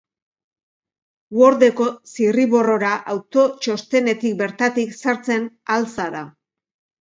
Word-eko 1.39 1.85
zirriborrora 2.11 2.93
autotxostenetik 3.13 4.35
bertatik 4.41 4.97
sartzen 5.05 5.47
ahal 5.69 5.89
zara. 5.99 6.25